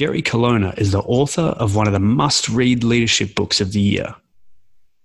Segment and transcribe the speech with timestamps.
[0.00, 3.82] Jerry Colonna is the author of one of the must read leadership books of the
[3.82, 4.14] year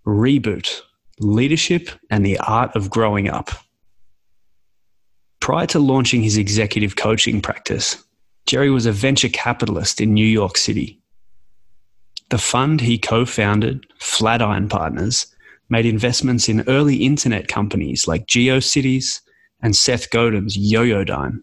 [0.08, 0.83] Reboot
[1.19, 3.51] Leadership and the Art of Growing Up.
[5.42, 8.02] Prior to launching his executive coaching practice,
[8.45, 10.98] Jerry was a venture capitalist in New York City.
[12.30, 15.27] The fund he co founded, Flatiron Partners,
[15.68, 19.20] made investments in early internet companies like GeoCities
[19.62, 21.41] and Seth Godin's Yoyodyne.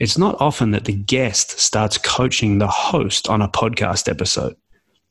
[0.00, 4.56] It's not often that the guest starts coaching the host on a podcast episode,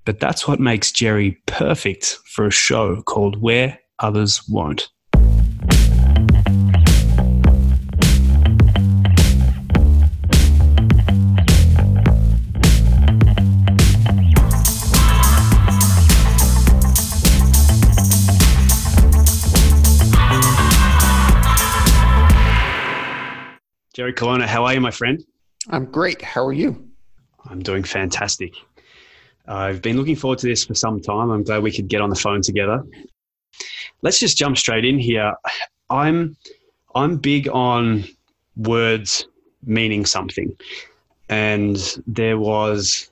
[0.04, 4.90] but that's what makes Jerry perfect for a show called Where Others Won't.
[24.00, 25.22] Jerry Colonna, how are you, my friend?
[25.72, 26.22] I'm great.
[26.22, 26.88] How are you?
[27.50, 28.54] I'm doing fantastic.
[29.46, 31.30] I've been looking forward to this for some time.
[31.32, 32.82] I'm glad we could get on the phone together.
[34.02, 35.34] Let's just jump straight in here.
[35.90, 36.38] I'm
[36.96, 38.06] I'm big on
[38.56, 39.28] words
[39.66, 40.56] meaning something.
[41.28, 43.12] And there was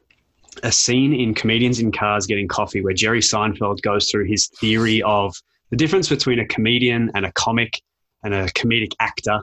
[0.63, 5.03] a scene in Comedians in Cars Getting Coffee where Jerry Seinfeld goes through his theory
[5.03, 5.35] of
[5.69, 7.81] the difference between a comedian and a comic
[8.23, 9.41] and a comedic actor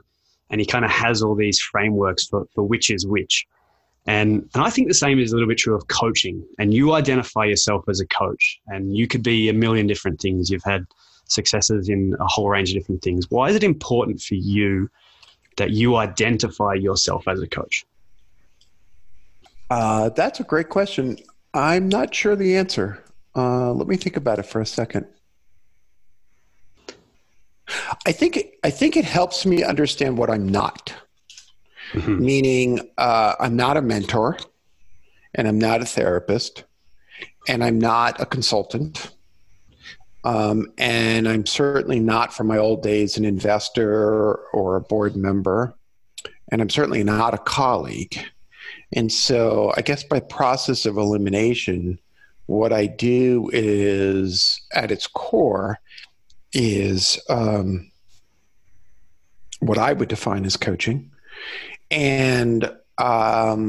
[0.50, 3.46] and he kind of has all these frameworks for, for which is which.
[4.06, 6.44] And, and I think the same is a little bit true of coaching.
[6.58, 10.50] And you identify yourself as a coach, and you could be a million different things.
[10.50, 10.84] You've had
[11.26, 13.30] successes in a whole range of different things.
[13.30, 14.90] Why is it important for you
[15.56, 17.86] that you identify yourself as a coach?
[19.70, 21.16] Uh, that's a great question.
[21.54, 23.02] I'm not sure the answer.
[23.34, 25.06] Uh, let me think about it for a second.
[28.06, 30.92] I think I think it helps me understand what I'm not.
[31.92, 32.24] Mm-hmm.
[32.24, 34.36] Meaning, uh, I'm not a mentor,
[35.34, 36.64] and I'm not a therapist,
[37.46, 39.12] and I'm not a consultant,
[40.24, 45.74] um, and I'm certainly not, from my old days, an investor or a board member,
[46.50, 48.18] and I'm certainly not a colleague.
[48.92, 52.00] And so, I guess by process of elimination,
[52.46, 55.78] what I do is, at its core,
[56.54, 57.90] is um,
[59.60, 61.10] what I would define as coaching,
[61.90, 63.64] and um,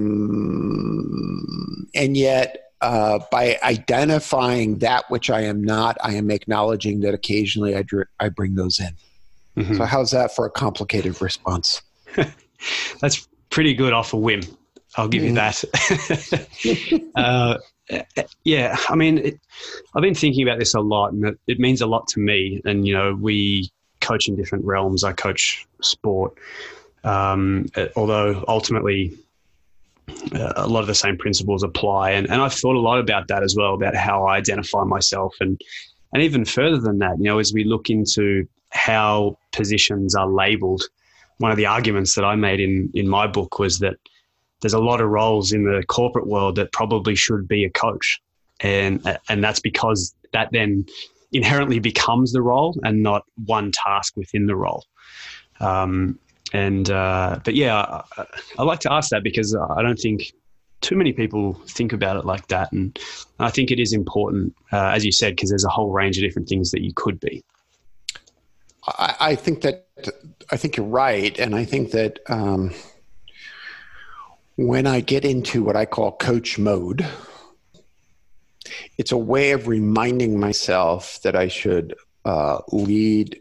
[1.94, 7.75] and yet uh, by identifying that which I am not, I am acknowledging that occasionally
[7.75, 8.96] I, dr- I bring those in.
[9.57, 9.78] Mm-hmm.
[9.78, 11.81] So how's that for a complicated response?
[13.02, 14.41] That's pretty good off a whim.
[14.97, 15.29] I'll give mm-hmm.
[15.29, 17.09] you that.
[17.16, 17.57] uh,
[18.44, 19.40] yeah, I mean, it,
[19.96, 22.62] I've been thinking about this a lot, and it, it, means a lot to me.
[22.66, 25.03] And you know, we coach in different realms.
[25.03, 26.34] I coach sport,
[27.03, 29.18] um, although ultimately
[30.34, 32.12] uh, a lot of the same principles apply.
[32.12, 35.35] And and I've thought a lot about that as well, about how I identify myself,
[35.40, 35.59] and
[36.13, 40.84] and even further than that, you know, as we look into how positions are labelled.
[41.38, 43.97] One of the arguments that I made in in my book was that
[44.65, 48.19] there's a lot of roles in the corporate world that probably should be a coach,
[48.61, 48.99] and
[49.29, 50.87] and that's because that then
[51.31, 54.83] inherently becomes the role and not one task within the role.
[55.59, 56.17] Um,
[56.51, 58.25] and uh, but yeah, I,
[58.57, 60.33] I, like to ask that because I don't think
[60.81, 62.97] too many people think about it like that, and
[63.37, 66.23] I think it is important, uh, as you said, because there's a whole range of
[66.23, 67.43] different things that you could be.
[68.87, 69.85] I, I think that
[70.51, 72.17] I think you're right, and I think that.
[72.29, 72.73] Um,
[74.55, 77.05] when I get into what I call coach mode,
[78.97, 83.39] it's a way of reminding myself that I should uh, lead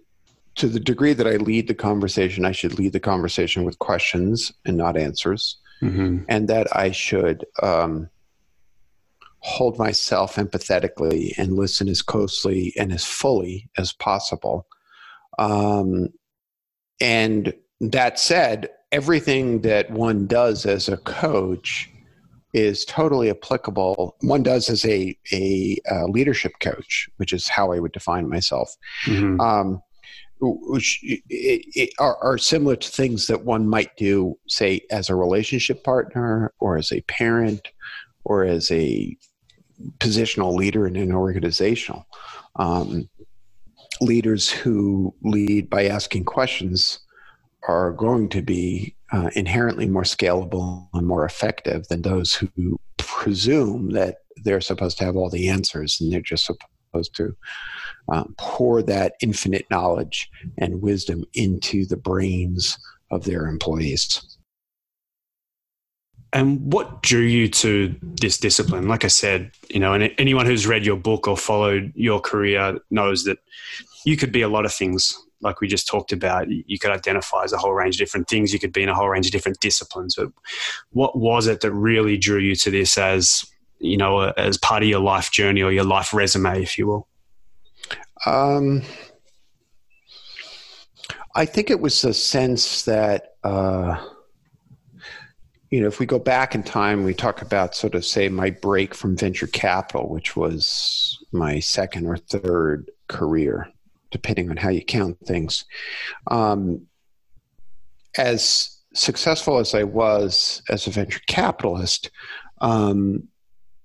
[0.56, 4.52] to the degree that I lead the conversation, I should lead the conversation with questions
[4.64, 5.56] and not answers.
[5.82, 6.25] Mm-hmm.
[6.28, 8.08] And that I should um,
[9.41, 14.66] hold myself empathetically and listen as closely and as fully as possible.
[15.38, 16.10] Um,
[17.00, 21.90] and that said, everything that one does as a coach
[22.52, 24.16] is totally applicable.
[24.20, 28.75] One does as a a uh, leadership coach, which is how I would define myself.
[29.06, 29.40] Mm-hmm.
[29.40, 29.82] Um,
[30.40, 35.14] which it, it are, are, similar to things that one might do, say, as a
[35.14, 37.69] relationship partner, or as a parent,
[38.25, 39.16] or as a
[39.98, 42.06] positional leader in an organizational.
[42.56, 43.08] Um,
[44.00, 46.98] leaders who lead by asking questions
[47.69, 53.90] are going to be uh, inherently more scalable and more effective than those who presume
[53.90, 57.34] that they're supposed to have all the answers and they're just supposed to
[58.12, 60.28] um, pour that infinite knowledge
[60.58, 62.76] and wisdom into the brains
[63.11, 64.37] of their employees.
[66.34, 68.88] and what drew you to this discipline?
[68.88, 72.76] Like I said, you know, and anyone who's read your book or followed your career
[72.90, 73.38] knows that
[74.05, 75.16] you could be a lot of things.
[75.44, 78.52] Like we just talked about, you could identify as a whole range of different things.
[78.52, 80.17] You could be in a whole range of different disciplines.
[80.17, 80.31] But
[80.91, 83.44] what was it that really drew you to this as,
[83.79, 87.08] you know, as part of your life journey or your life resume, if you will?
[88.26, 88.82] Um,
[91.35, 93.35] I think it was a sense that.
[93.44, 94.02] Uh,
[95.70, 98.49] you know, if we go back in time, we talk about sort of say my
[98.49, 103.69] break from venture capital, which was my second or third career,
[104.14, 105.64] depending on how you count things.
[106.31, 106.87] Um,
[108.16, 112.12] as successful as I was as a venture capitalist,
[112.61, 113.26] um,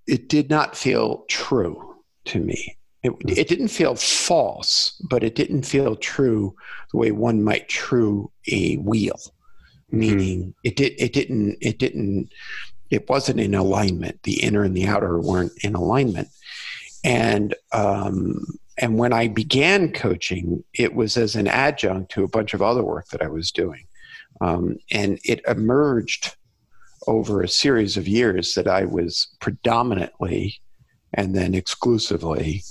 [0.06, 1.96] it did not feel true
[2.26, 2.78] to me.
[3.02, 6.54] It, it, didn't feel false, but it didn't feel true
[6.92, 9.20] the way one might true a wheel.
[9.92, 10.00] Mm-hmm.
[10.00, 12.30] meaning it did it didn't it didn't
[12.92, 16.28] it wasn't in alignment the inner and the outer weren't in alignment
[17.04, 18.46] and um,
[18.80, 22.84] and when i began coaching it was as an adjunct to a bunch of other
[22.84, 23.86] work that i was doing.
[24.42, 26.36] Um, and it emerged
[27.08, 30.60] over a series of years that i was predominantly
[31.14, 32.64] and then exclusively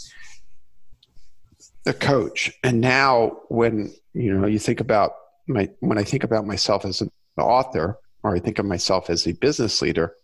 [1.87, 2.53] a coach.
[2.63, 5.13] And now when you know you think about
[5.47, 9.27] my when I think about myself as an author or I think of myself as
[9.27, 10.15] a business leader,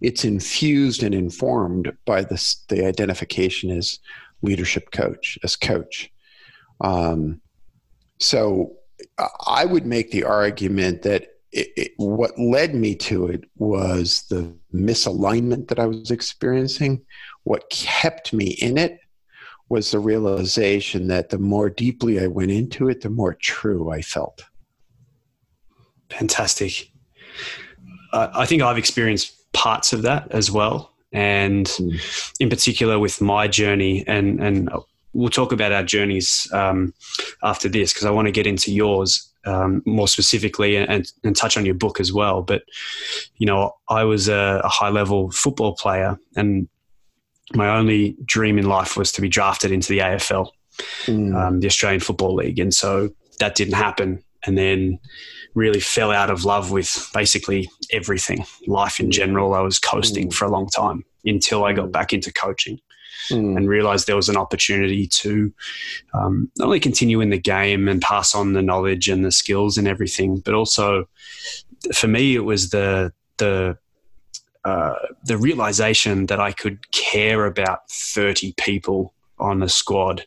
[0.00, 3.98] it's infused and informed by this, the identification as
[4.42, 6.10] leadership coach, as coach.
[6.80, 7.40] Um,
[8.18, 8.76] so
[9.46, 14.54] I would make the argument that it, it, what led me to it was the
[14.74, 17.04] misalignment that I was experiencing.
[17.44, 19.00] What kept me in it
[19.68, 24.02] was the realization that the more deeply I went into it, the more true I
[24.02, 24.44] felt.
[26.10, 26.90] Fantastic.
[28.12, 30.94] Uh, I think I've experienced parts of that as well.
[31.12, 32.32] And mm.
[32.40, 34.70] in particular with my journey, and, and
[35.12, 36.92] we'll talk about our journeys um,
[37.42, 41.56] after this because I want to get into yours um, more specifically and, and, touch
[41.56, 42.42] on your book as well.
[42.42, 42.64] But,
[43.36, 46.68] you know, I was a, a high level football player and
[47.54, 50.50] my only dream in life was to be drafted into the AFL,
[51.04, 51.34] mm.
[51.34, 53.10] um, the Australian Football League, and so
[53.40, 54.22] that didn't happen.
[54.46, 54.98] And then
[55.54, 59.54] really fell out of love with basically everything, life in general.
[59.54, 60.32] I was coasting mm.
[60.32, 61.92] for a long time until I got mm.
[61.92, 62.80] back into coaching.
[63.30, 63.56] Mm.
[63.56, 65.52] and realized there was an opportunity to
[66.14, 69.76] um, not only continue in the game and pass on the knowledge and the skills
[69.76, 71.08] and everything, but also
[71.92, 73.76] for me it was the the
[74.64, 74.94] uh,
[75.24, 80.26] the realization that I could care about 30 people on a squad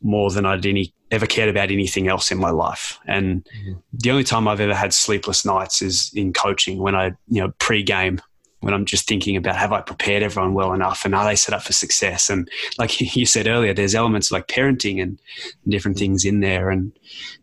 [0.00, 2.98] more than I'd any, ever cared about anything else in my life.
[3.06, 3.72] And mm-hmm.
[3.92, 7.52] the only time I've ever had sleepless nights is in coaching when I, you know,
[7.58, 8.20] pre-game
[8.64, 11.54] when I'm just thinking about have I prepared everyone well enough and are they set
[11.54, 12.30] up for success?
[12.30, 15.20] And like you said earlier, there's elements like parenting and
[15.68, 16.92] different things in there, and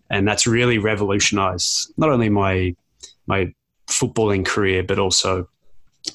[0.10, 2.76] and that's really revolutionized not only my
[3.28, 3.54] my
[3.88, 5.48] footballing career but also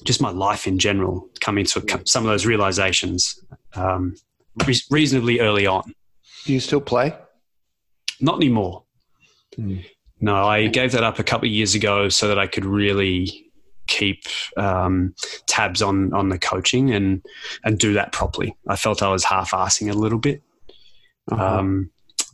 [0.03, 3.39] just my life in general coming to some of those realizations
[3.75, 4.15] um,
[4.65, 5.93] re- reasonably early on.
[6.45, 7.15] Do you still play?
[8.19, 8.83] Not anymore.
[9.57, 9.85] Mm.
[10.19, 13.45] No, I gave that up a couple of years ago so that I could really
[13.87, 14.23] keep
[14.57, 15.13] um,
[15.47, 17.23] tabs on on the coaching and
[17.63, 18.55] and do that properly.
[18.67, 20.41] I felt I was half assing a little bit,
[21.31, 21.59] uh-huh.
[21.59, 21.91] um,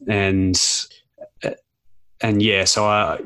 [0.07, 0.59] and
[2.21, 2.63] and yeah.
[2.63, 3.19] So I,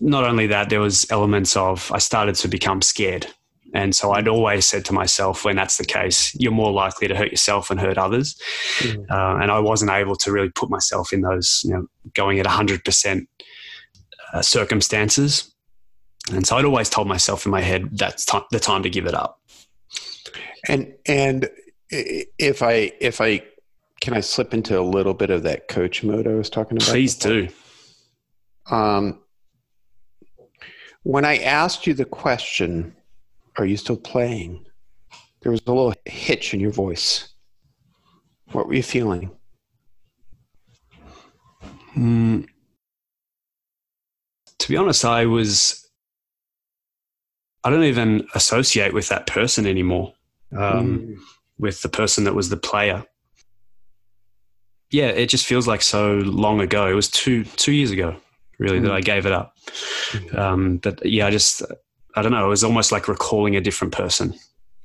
[0.00, 3.26] not only that, there was elements of I started to become scared
[3.74, 7.16] and so I'd always said to myself, when that's the case, you're more likely to
[7.16, 8.40] hurt yourself and hurt others.
[8.78, 9.10] Mm.
[9.10, 12.46] Uh, and I wasn't able to really put myself in those, you know, going at
[12.46, 13.26] 100%
[14.32, 15.52] uh, circumstances.
[16.32, 19.06] And so I'd always told myself in my head, that's t- the time to give
[19.06, 19.40] it up.
[20.68, 21.50] And, and
[21.90, 23.42] if I, if I,
[24.00, 26.88] can I slip into a little bit of that coach mode I was talking about?
[26.88, 27.32] Please before?
[27.32, 27.48] do.
[28.70, 29.20] Um,
[31.02, 32.94] when I asked you the question,
[33.56, 34.64] are you still playing?
[35.42, 37.28] There was a little hitch in your voice.
[38.52, 39.30] What were you feeling?
[41.96, 42.46] Mm,
[44.58, 45.80] to be honest, I was.
[47.62, 50.12] I don't even associate with that person anymore.
[50.52, 51.16] Um, mm.
[51.58, 53.04] With the person that was the player.
[54.90, 56.86] Yeah, it just feels like so long ago.
[56.86, 58.16] It was two two years ago,
[58.58, 58.82] really, mm.
[58.82, 59.54] that I gave it up.
[60.10, 60.38] Mm.
[60.38, 61.62] Um, but yeah, I just
[62.16, 64.34] I don't know, it was almost like recalling a different person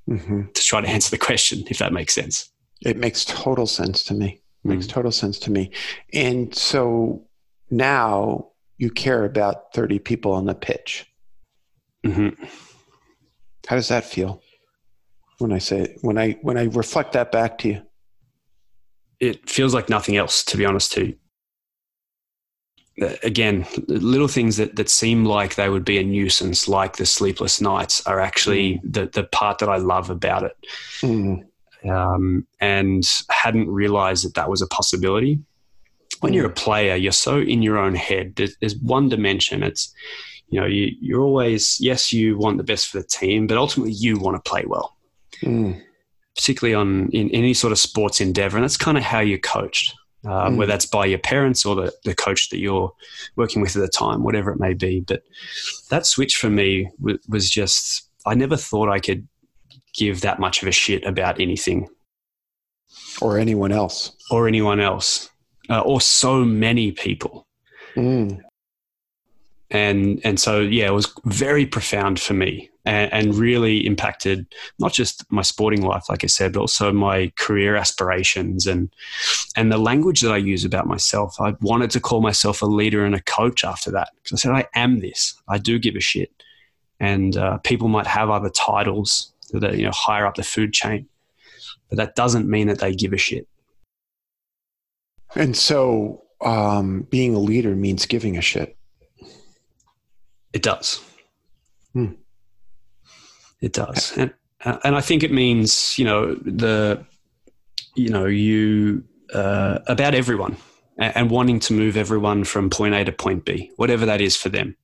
[0.09, 0.43] mm-hmm.
[0.53, 2.49] to try to answer the question, if that makes sense.
[2.81, 4.41] It makes total sense to me.
[4.63, 4.89] It makes mm.
[4.89, 5.71] total sense to me.
[6.13, 7.25] And so
[7.69, 11.05] now you care about 30 people on the pitch.
[12.05, 12.43] Mm-hmm.
[13.67, 14.41] How does that feel
[15.37, 17.81] when I say when I when I reflect that back to you?
[19.19, 20.93] It feels like nothing else, to be honest.
[20.93, 21.15] Too.
[23.23, 27.61] Again, little things that, that seem like they would be a nuisance, like the sleepless
[27.61, 28.79] nights, are actually mm.
[28.83, 30.57] the, the part that I love about it.
[31.01, 31.45] Mm.
[31.89, 35.39] Um, and hadn't realized that that was a possibility.
[36.19, 36.35] When mm.
[36.35, 38.35] you're a player, you're so in your own head.
[38.35, 39.63] There's, there's one dimension.
[39.63, 39.93] It's
[40.49, 43.93] you know, you, you're always, yes, you want the best for the team, but ultimately
[43.93, 44.97] you want to play well,
[45.43, 45.79] mm.
[46.35, 48.57] particularly on in any sort of sports endeavor.
[48.57, 49.93] And that's kind of how you're coached,
[50.25, 50.57] um, mm.
[50.57, 52.91] whether that's by your parents or the, the coach that you're
[53.35, 55.01] working with at the time, whatever it may be.
[55.01, 55.23] But
[55.89, 59.27] that switch for me w- was just, I never thought I could
[59.93, 61.87] give that much of a shit about anything.
[63.21, 64.11] Or anyone else.
[64.31, 65.29] Or anyone else.
[65.69, 67.47] Uh, or so many people.
[67.95, 68.41] Mm
[69.71, 74.47] and and so yeah, it was very profound for me and, and, really impacted
[74.79, 78.89] not just my sporting life, like I said, but also my career aspirations and
[79.55, 81.39] and the language that I use about myself.
[81.41, 84.51] I wanted to call myself a leader and a coach after that because I said
[84.53, 85.35] I am this.
[85.47, 86.31] I do give a shit,
[86.99, 90.73] and uh, people might have other titles that are you know higher up the food
[90.73, 91.07] chain,
[91.89, 93.47] but that doesn't mean that they give a shit.
[95.35, 98.75] And so, um, being a leader means giving a shit.
[100.53, 101.01] It does.
[101.93, 102.13] Hmm.
[103.61, 107.03] It does, and and I think it means you know the
[107.95, 110.57] you know you uh, about everyone
[110.97, 114.35] and, and, wanting to move everyone from point A to point B, whatever that is
[114.35, 114.75] for them.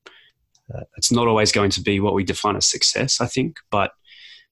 [0.74, 3.92] Uh, it's not always going to be what we define as success, I think, but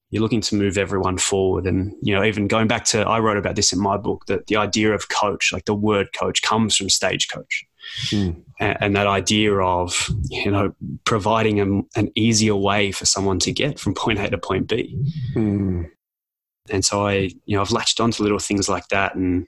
[0.10, 1.66] you're looking to move everyone forward.
[1.66, 4.48] And you know, even going back to I wrote about this in my book that
[4.48, 7.66] the idea of coach, like the word coach, comes from stagecoach.
[8.10, 8.44] Mm.
[8.60, 10.74] And, and, that idea of you know
[11.06, 14.98] providing a, an easier way for someone to get from point A to point B.
[15.36, 15.90] Mm.
[16.70, 19.48] And so I, you know, I've latched onto little things like that, and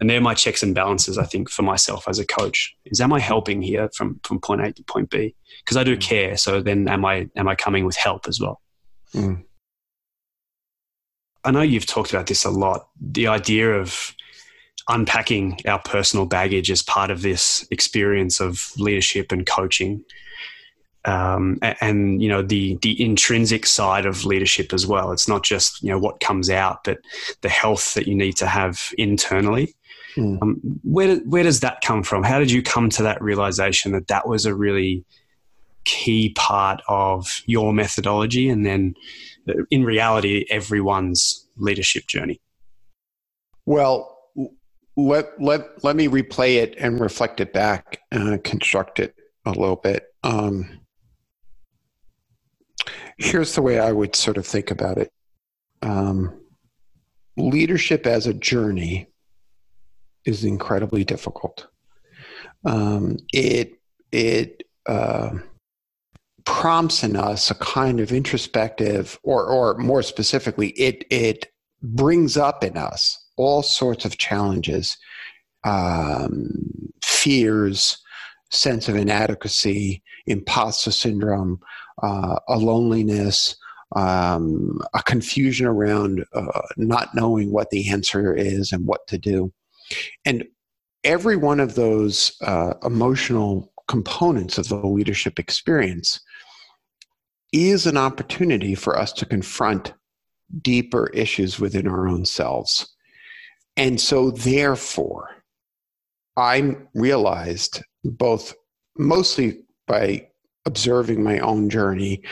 [0.00, 1.18] and they're my checks and balances.
[1.18, 4.60] I think for myself as a coach is am I helping here from from point
[4.60, 6.00] A to point B because I do hmm.
[6.00, 6.36] care.
[6.36, 8.60] So then am I am I coming with help as well?
[9.14, 9.44] Mm.
[11.44, 12.88] I know you've talked about this a lot.
[13.00, 14.14] The idea of
[14.88, 20.04] unpacking our personal baggage as part of this experience of leadership and coaching.
[21.04, 25.10] Um, and, you know the the intrinsic side of leadership as well.
[25.10, 26.98] It's not just you know what comes out, but
[27.40, 29.74] the health that you need to have internally.
[30.16, 30.40] Mm.
[30.40, 32.22] Um, where where does that come from?
[32.22, 35.04] How did you come to that realization that that was a really
[35.84, 38.94] key part of your methodology, and then
[39.70, 42.40] in reality, everyone's leadership journey?
[43.66, 44.11] Well,
[44.96, 49.76] let let let me replay it and reflect it back and construct it a little
[49.76, 50.06] bit.
[50.22, 50.80] Um,
[53.18, 55.10] here's the way I would sort of think about it.
[55.82, 56.40] Um,
[57.36, 59.08] leadership as a journey
[60.24, 61.66] is incredibly difficult.
[62.64, 63.72] Um, it
[64.12, 65.38] it uh,
[66.44, 71.50] prompts in us a kind of introspective, or or more specifically, it it
[71.82, 74.96] brings up in us all sorts of challenges,
[75.64, 76.50] um,
[77.02, 77.98] fears,
[78.50, 81.60] sense of inadequacy, imposter syndrome,
[82.02, 83.56] uh, a loneliness,
[83.96, 89.52] um, a confusion around uh, not knowing what the answer is and what to do.
[90.24, 90.44] And
[91.04, 96.20] every one of those uh, emotional components of the leadership experience
[97.52, 99.92] is an opportunity for us to confront
[100.62, 102.94] deeper issues within our own selves.
[103.76, 105.30] And so, therefore,
[106.36, 108.54] I realized both
[108.96, 110.28] mostly by
[110.66, 112.22] observing my own journey,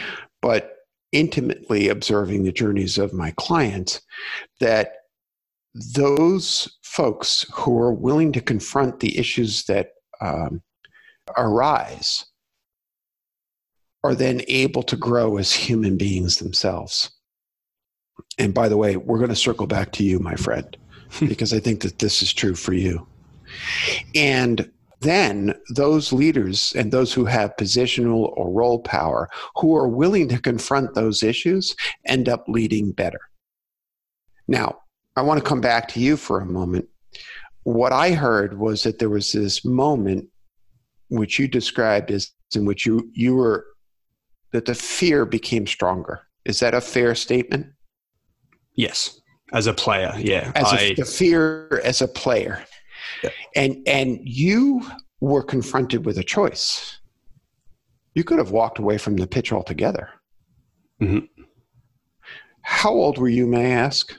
[0.42, 0.76] but
[1.12, 4.00] intimately observing the journeys of my clients,
[4.60, 4.92] that
[5.94, 10.62] those folks who are willing to confront the issues that um,
[11.36, 12.26] arise
[14.02, 17.10] are then able to grow as human beings themselves.
[18.38, 20.76] And by the way, we're going to circle back to you, my friend.
[21.20, 23.06] because I think that this is true for you.
[24.14, 30.28] And then those leaders and those who have positional or role power who are willing
[30.28, 31.74] to confront those issues
[32.04, 33.20] end up leading better.
[34.46, 34.80] Now,
[35.16, 36.88] I want to come back to you for a moment.
[37.62, 40.28] What I heard was that there was this moment
[41.08, 43.64] which you described as in which you you were
[44.52, 46.20] that the fear became stronger.
[46.44, 47.66] Is that a fair statement?
[48.74, 49.19] Yes
[49.52, 52.64] as a player yeah as I, a, the fear as a player
[53.22, 53.30] yeah.
[53.56, 54.82] and and you
[55.20, 56.98] were confronted with a choice
[58.14, 60.08] you could have walked away from the pitch altogether
[61.00, 61.26] mm-hmm.
[62.62, 64.14] How old were you, may I ask?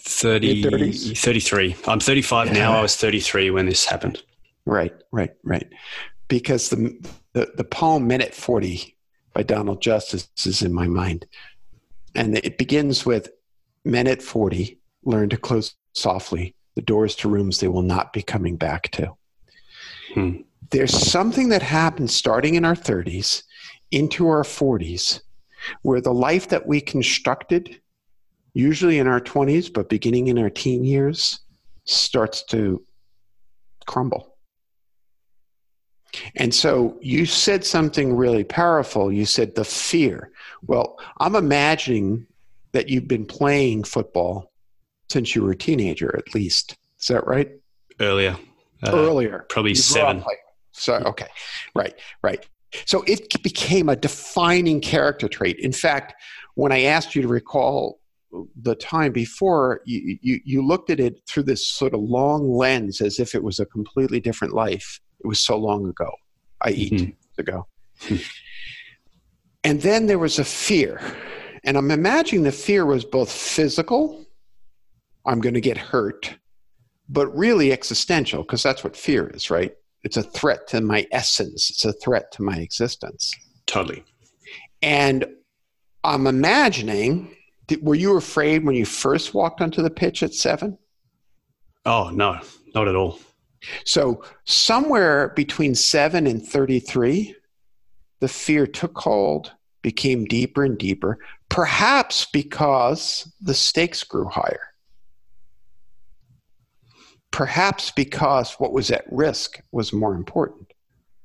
[0.00, 1.76] 30, 33.
[1.86, 2.52] I'm 35 yeah.
[2.52, 2.78] now.
[2.78, 4.22] I was 33 when this happened.
[4.64, 5.68] Right, right, right.
[6.28, 6.96] Because the,
[7.32, 8.96] the, the poem Men at 40
[9.32, 11.26] by Donald Justice is in my mind.
[12.14, 13.30] And it begins with
[13.86, 18.20] Men at 40, learn to close softly the doors to rooms they will not be
[18.20, 19.16] coming back to.
[20.12, 20.38] Hmm.
[20.72, 23.44] There's something that happens starting in our 30s
[23.92, 25.20] into our 40s
[25.82, 27.80] where the life that we constructed,
[28.54, 31.38] usually in our 20s, but beginning in our teen years,
[31.84, 32.84] starts to
[33.86, 34.36] crumble.
[36.34, 39.12] And so you said something really powerful.
[39.12, 40.32] You said the fear.
[40.62, 42.26] Well, I'm imagining
[42.76, 44.52] that you've been playing football
[45.08, 46.76] since you were a teenager, at least.
[47.00, 47.48] Is that right?
[47.98, 48.36] Earlier.
[48.82, 49.46] Uh, Earlier.
[49.48, 50.22] Probably seven.
[50.72, 51.28] So, okay.
[51.74, 52.46] Right, right.
[52.84, 55.58] So it became a defining character trait.
[55.58, 56.12] In fact,
[56.54, 57.98] when I asked you to recall
[58.60, 63.00] the time before, you, you, you looked at it through this sort of long lens
[63.00, 65.00] as if it was a completely different life.
[65.24, 66.10] It was so long ago,
[66.60, 67.40] i.e., mm-hmm.
[67.40, 67.66] ago.
[69.64, 71.00] And then there was a fear.
[71.66, 74.24] And I'm imagining the fear was both physical,
[75.26, 76.32] I'm going to get hurt,
[77.08, 79.74] but really existential, because that's what fear is, right?
[80.04, 83.34] It's a threat to my essence, it's a threat to my existence.
[83.66, 84.04] Totally.
[84.80, 85.26] And
[86.04, 87.34] I'm imagining,
[87.82, 90.78] were you afraid when you first walked onto the pitch at seven?
[91.84, 92.38] Oh, no,
[92.76, 93.18] not at all.
[93.84, 97.34] So, somewhere between seven and 33,
[98.20, 104.60] the fear took hold, became deeper and deeper, perhaps because the stakes grew higher
[107.36, 110.72] perhaps because what was at risk was more important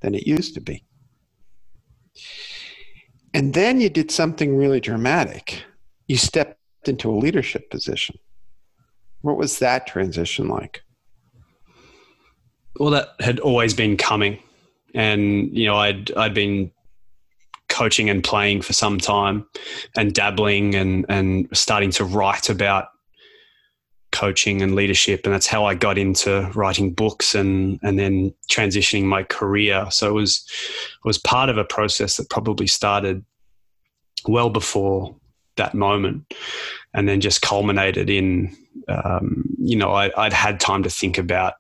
[0.02, 0.84] than it used to be.
[3.34, 5.64] And then you did something really dramatic.
[6.10, 8.18] You stepped into a leadership position.
[9.22, 10.84] What was that transition like?
[12.78, 14.38] Well, that had always been coming.
[14.94, 16.74] And, you know, I'd, I'd been
[17.72, 19.46] coaching and playing for some time
[19.98, 22.90] and dabbling and, and starting to write about
[24.12, 29.06] coaching and leadership, and that's how I got into writing books and and then transitioning
[29.06, 29.88] my career.
[29.90, 30.46] So it was
[31.04, 33.26] it was part of a process that probably started
[34.28, 35.16] well before
[35.56, 36.34] that moment,
[36.94, 38.56] and then just culminated in
[38.88, 41.54] um, you know I, I'd had time to think about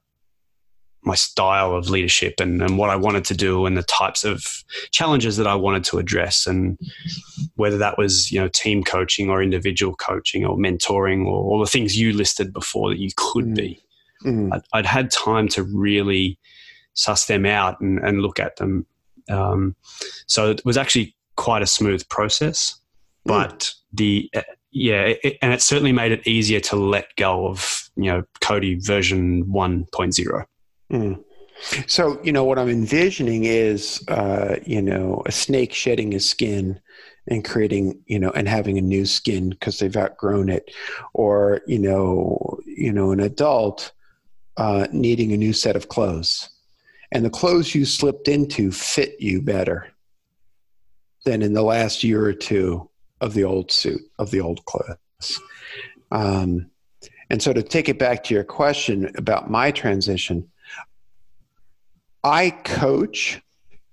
[1.04, 4.64] my style of leadership and, and what I wanted to do and the types of
[4.92, 6.78] challenges that I wanted to address and
[7.56, 11.66] whether that was you know team coaching or individual coaching or mentoring or all the
[11.66, 13.56] things you listed before that you could mm.
[13.56, 13.84] be.
[14.24, 14.54] Mm.
[14.54, 16.38] I'd, I'd, had time to really
[16.94, 18.86] suss them out and, and look at them.
[19.30, 19.76] Um,
[20.28, 22.80] so it was actually quite a smooth process,
[23.28, 23.30] mm.
[23.30, 23.76] but mm.
[23.94, 24.32] the
[24.72, 28.76] yeah, it, and it certainly made it easier to let go of you know Cody
[28.76, 30.46] version 1.0.
[30.92, 31.24] Mm.
[31.88, 36.80] So, you know, what I'm envisioning is, uh, you know, a snake shedding his skin
[37.28, 40.72] and creating, you know, and having a new skin because they've outgrown it,
[41.14, 43.92] or you know, you know, an adult
[44.58, 46.50] uh, needing a new set of clothes,
[47.12, 49.88] and the clothes you slipped into fit you better
[51.26, 52.90] than in the last year or two
[53.22, 55.40] of the old suit of the old clothes.
[56.12, 56.72] Um,
[57.30, 60.51] and so, to take it back to your question about my transition
[62.24, 63.42] I coach,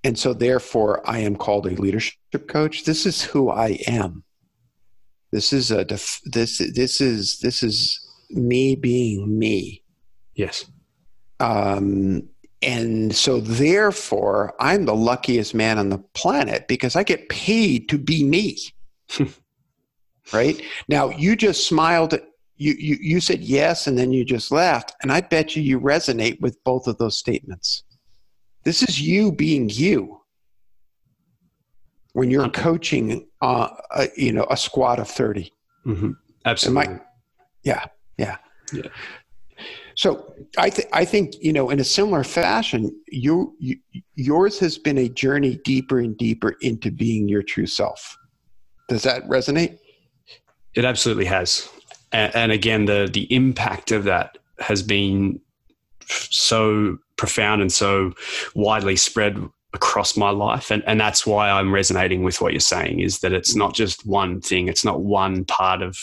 [0.05, 2.85] and so therefore I am called a leadership coach.
[2.85, 4.25] This is who I am.
[5.33, 9.83] This is a def- this this is this is me being me.
[10.35, 10.67] Yes.
[11.41, 12.29] Um,
[12.63, 17.99] and so therefore I'm the luckiest man on the planet because I get paid to
[17.99, 18.59] be me.
[20.33, 22.19] right now, you just smiled.
[22.61, 25.81] You, you you said yes, and then you just laughed, and I bet you you
[25.81, 27.85] resonate with both of those statements.
[28.65, 30.21] This is you being you.
[32.13, 35.53] When you're coaching, uh, a, you know, a squad of 30
[35.87, 36.11] mm-hmm.
[36.45, 36.95] Absolutely.
[36.95, 37.01] I,
[37.63, 37.85] yeah,
[38.17, 38.37] yeah,
[38.73, 38.83] yeah.
[39.99, 43.77] So I think I think you know in a similar fashion, you, you
[44.15, 48.17] yours has been a journey deeper and deeper into being your true self.
[48.89, 49.79] Does that resonate?
[50.75, 51.69] It absolutely has,
[52.13, 55.41] and, and again, the the impact of that has been
[56.09, 58.13] so profound and so
[58.55, 59.37] widely spread
[59.75, 60.71] across my life.
[60.71, 64.07] And, and that's why i'm resonating with what you're saying is that it's not just
[64.07, 64.69] one thing.
[64.69, 65.99] It's not one part of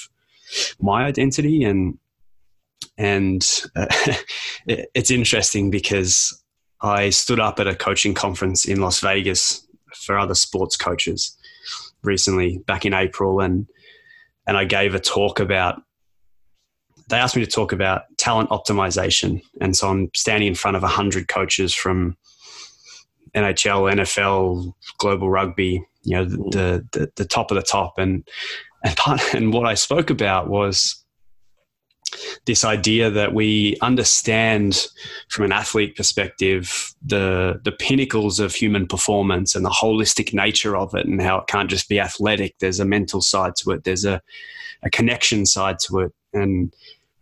[0.80, 1.64] my identity.
[1.64, 1.98] And
[2.98, 3.88] and uh,
[4.68, 6.42] it's interesting because
[6.82, 11.36] i stood up at a coaching conference in las vegas for other sports coaches
[12.06, 13.68] recently back in April, and
[14.48, 15.82] and I gave a talk about.
[17.08, 20.84] They asked me to talk about talent optimization, and so I'm standing in front of
[20.84, 22.18] hundred coaches from
[23.36, 27.98] NHL, NFL, global rugby, you know, the, the, the top of the top.
[27.98, 28.28] And,
[28.84, 31.04] and, part, and what I spoke about was
[32.46, 34.88] this idea that we understand
[35.30, 40.94] from an athlete perspective the the pinnacles of human performance and the holistic nature of
[40.96, 42.56] it and how it can't just be athletic.
[42.60, 43.84] There's a mental side to it.
[43.84, 44.22] There's a,
[44.84, 46.14] a connection side to it.
[46.34, 46.74] And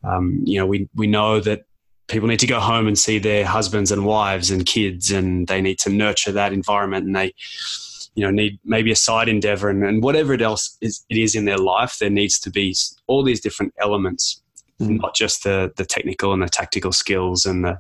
[0.04, 1.66] um, you know we we know that
[2.08, 5.62] people need to go home and see their husbands and wives and kids and they
[5.62, 7.34] need to nurture that environment and they
[8.16, 11.36] you know need maybe a side endeavor and, and whatever it else is it is
[11.36, 12.76] in their life there needs to be
[13.08, 14.42] all these different elements
[14.80, 15.00] mm.
[15.02, 17.80] not just the the technical and the tactical skills and the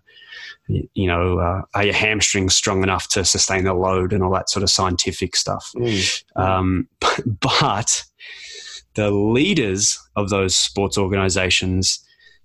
[0.67, 4.49] you know uh, are your hamstrings strong enough to sustain the load and all that
[4.49, 6.23] sort of scientific stuff mm.
[6.35, 6.87] um,
[7.39, 8.03] but
[8.95, 12.03] the leaders of those sports organizations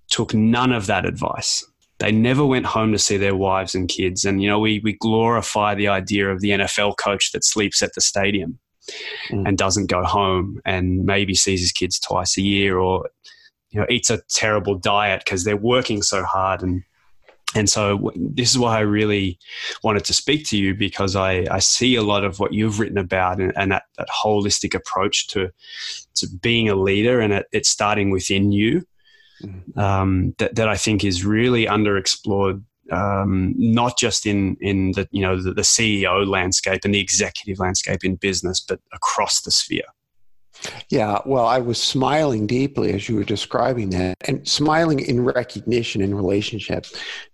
[0.09, 1.65] took none of that advice.
[1.99, 4.23] They never went home to see their wives and kids.
[4.23, 7.93] And, you know, we, we glorify the idea of the NFL coach that sleeps at
[7.93, 8.57] the stadium
[9.29, 9.47] mm.
[9.47, 13.09] and doesn't go home and maybe sees his kids twice a year or,
[13.71, 16.61] you know, eats a terrible diet because they're working so hard.
[16.61, 16.83] And,
[17.53, 19.37] and so this is why I really
[19.83, 22.97] wanted to speak to you because I, I see a lot of what you've written
[22.97, 25.51] about and, and that, that holistic approach to,
[26.15, 28.85] to being a leader and it, it's starting within you.
[29.75, 32.63] Um, that, that I think is really underexplored.
[32.91, 37.59] Um, not just in in the you know the, the CEO landscape and the executive
[37.59, 39.83] landscape in business, but across the sphere.
[40.89, 46.01] Yeah, well, I was smiling deeply as you were describing that, and smiling in recognition
[46.01, 46.85] in relationship.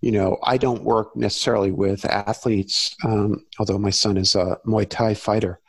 [0.01, 4.87] You know, I don't work necessarily with athletes, um, although my son is a Muay
[4.87, 5.59] Thai fighter.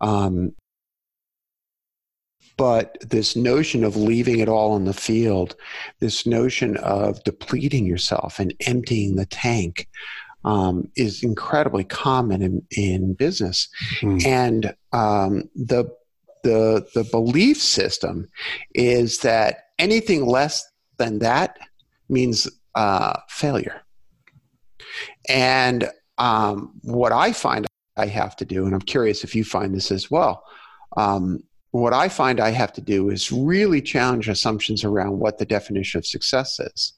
[0.00, 0.54] Um,
[2.56, 5.56] but this notion of leaving it all on the field,
[6.00, 9.88] this notion of depleting yourself and emptying the tank,
[10.44, 13.68] um, is incredibly common in, in business.
[14.00, 14.26] Mm.
[14.26, 15.86] And um, the,
[16.42, 18.28] the, the belief system
[18.74, 20.64] is that anything less
[20.98, 21.58] than that
[22.08, 23.80] means uh, failure.
[25.28, 25.88] And
[26.18, 29.90] um, what I find I have to do, and I'm curious if you find this
[29.90, 30.44] as well,
[30.96, 31.42] um,
[31.80, 35.98] what I find I have to do is really challenge assumptions around what the definition
[35.98, 36.92] of success is.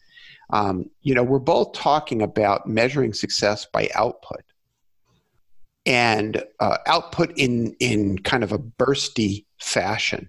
[0.51, 4.43] Um, you know, we're both talking about measuring success by output
[5.87, 10.29] and uh, output in in kind of a bursty fashion.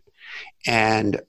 [0.66, 1.20] And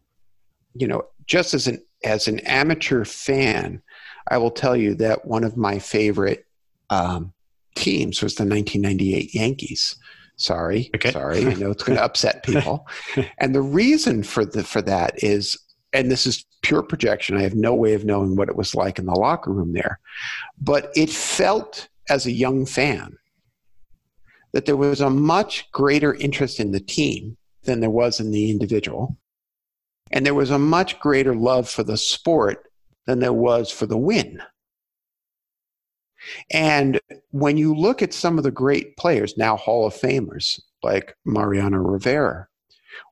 [0.74, 3.83] you know, just as an as an amateur fan,
[4.28, 6.46] I will tell you that one of my favorite
[6.88, 7.33] um,
[7.74, 9.96] teams was the 1998 Yankees.
[10.38, 11.11] Sorry, okay.
[11.11, 11.44] sorry.
[11.46, 12.87] I know it's going to upset people.
[13.38, 15.59] and the reason for the for that is,
[15.92, 17.37] and this is pure projection.
[17.37, 19.98] I have no way of knowing what it was like in the locker room there,
[20.61, 23.16] but it felt as a young fan
[24.53, 28.51] that there was a much greater interest in the team than there was in the
[28.51, 29.16] individual,
[30.12, 32.70] and there was a much greater love for the sport
[33.07, 34.40] than there was for the win.
[36.50, 41.16] And when you look at some of the great players, now Hall of Famers like
[41.24, 42.46] Mariano Rivera,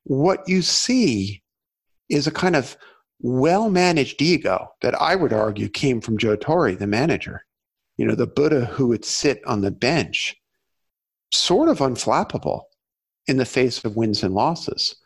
[0.05, 1.43] what you see
[2.09, 2.77] is a kind of
[3.21, 7.45] well managed ego that I would argue came from Joe Torre, the manager.
[7.97, 10.37] You know, the Buddha who would sit on the bench,
[11.33, 12.63] sort of unflappable
[13.27, 14.97] in the face of wins and losses,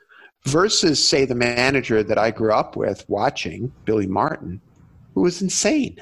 [0.45, 4.61] versus, say, the manager that I grew up with watching, Billy Martin,
[5.15, 5.99] who was insane.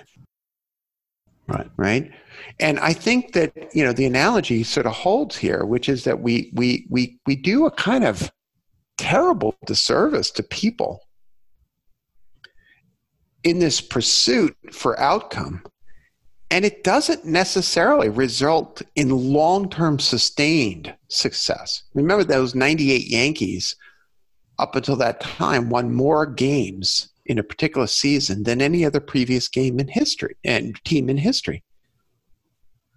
[1.48, 1.70] Right.
[1.78, 2.10] Right.
[2.60, 6.20] And I think that, you know, the analogy sort of holds here, which is that
[6.20, 8.30] we we we we do a kind of
[8.98, 11.00] terrible disservice to people
[13.44, 15.62] in this pursuit for outcome.
[16.50, 21.82] And it doesn't necessarily result in long term sustained success.
[21.94, 23.76] Remember those 98 Yankees,
[24.58, 29.48] up until that time, won more games in a particular season than any other previous
[29.48, 31.62] game in history and team in history.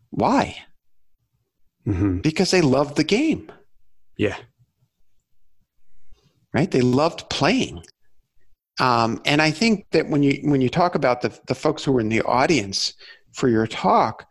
[0.10, 0.58] Why?
[1.86, 2.20] Mm-hmm.
[2.20, 3.52] Because they loved the game.
[4.18, 4.38] Yeah.
[6.54, 6.72] Right?
[6.72, 7.84] They loved playing.
[8.80, 11.92] Um, and I think that when you when you talk about the the folks who
[11.92, 12.94] were in the audience
[13.34, 14.26] for your talk,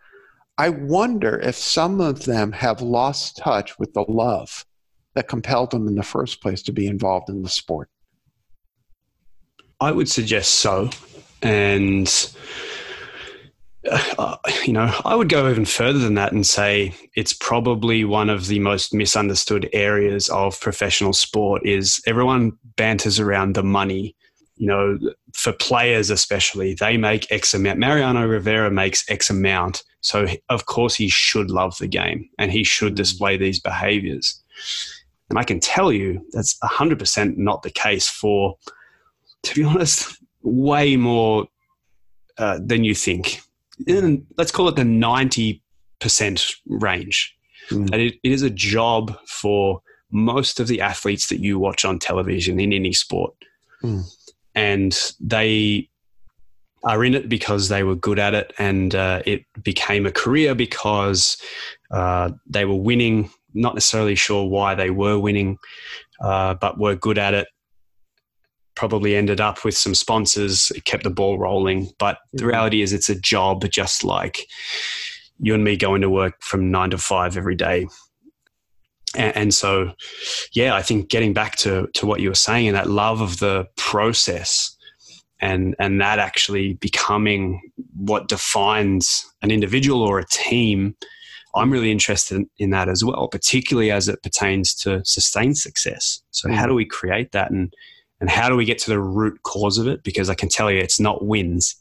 [0.58, 4.64] I wonder if some of them have lost touch with the love
[5.14, 7.88] that compelled them in the first place to be involved in the sport.
[9.80, 10.90] I would suggest so.
[11.42, 12.08] And
[13.90, 18.28] uh, you know, I would go even further than that and say it's probably one
[18.28, 24.14] of the most misunderstood areas of professional sport is everyone banters around the money.
[24.56, 24.98] You know,
[25.32, 27.78] for players especially, they make X amount.
[27.78, 29.82] Mariano Rivera makes X amount.
[30.02, 32.96] So of course he should love the game and he should mm.
[32.96, 34.42] display these behaviors.
[35.30, 38.56] And I can tell you that's 100% not the case for,
[39.42, 41.46] to be honest, way more
[42.38, 43.40] uh, than you think
[43.86, 45.60] in, let's call it the 90%
[46.66, 47.36] range.
[47.70, 47.94] Mm.
[47.94, 52.58] It, it is a job for most of the athletes that you watch on television
[52.58, 53.34] in any sport.
[53.82, 54.02] Mm.
[54.54, 55.88] And they
[56.82, 60.54] are in it because they were good at it and uh, it became a career
[60.54, 61.36] because
[61.90, 65.58] uh, they were winning, not necessarily sure why they were winning,
[66.22, 67.48] uh, but were good at it
[68.80, 71.90] probably ended up with some sponsors, it kept the ball rolling.
[71.98, 72.46] But the mm-hmm.
[72.46, 74.46] reality is, it's a job just like
[75.38, 77.88] you and me going to work from nine to five every day.
[79.14, 79.92] And, and so,
[80.54, 83.38] yeah, I think getting back to, to what you were saying and that love of
[83.38, 84.74] the process
[85.42, 87.60] and, and that actually becoming
[87.94, 90.96] what defines an individual or a team.
[91.54, 96.22] I'm really interested in that as well, particularly as it pertains to sustained success.
[96.30, 96.68] So, how mm-hmm.
[96.68, 97.50] do we create that?
[97.50, 97.74] And
[98.20, 100.02] and how do we get to the root cause of it?
[100.02, 101.76] Because I can tell you it's not wins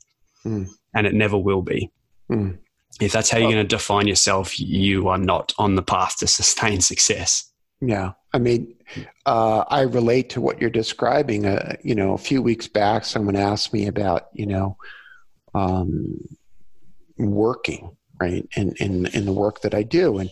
[0.45, 0.67] mm.
[0.95, 1.91] and it never will be.
[2.31, 2.57] Mm.
[3.01, 6.27] If that's how you're going to define yourself, you are not on the path to
[6.27, 7.49] sustain success.
[7.81, 8.13] Yeah.
[8.33, 8.75] I mean,
[9.25, 11.45] uh, I relate to what you're describing.
[11.45, 14.77] Uh, you know, a few weeks back, someone asked me about, you know,
[15.55, 16.19] um,
[17.17, 18.47] working, right?
[18.55, 20.17] And in, in the work that I do.
[20.17, 20.29] And,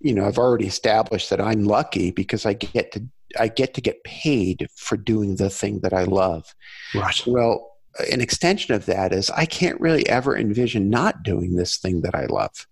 [0.00, 3.04] you know, I've already established that I'm lucky because I get to
[3.38, 6.54] I get to get paid for doing the thing that I love.
[6.94, 7.22] Right.
[7.26, 7.76] Well,
[8.12, 12.14] an extension of that is I can't really ever envision not doing this thing that
[12.14, 12.66] I love.